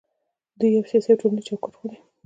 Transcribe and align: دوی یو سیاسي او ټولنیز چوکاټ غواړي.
دوی 0.59 0.69
یو 0.75 0.87
سیاسي 0.89 1.09
او 1.11 1.19
ټولنیز 1.21 1.45
چوکاټ 1.49 1.73
غواړي. 1.79 1.97